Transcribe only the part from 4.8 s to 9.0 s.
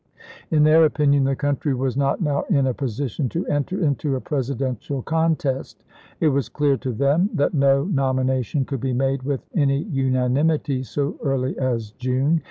contest; it was clear to them that no nomination could be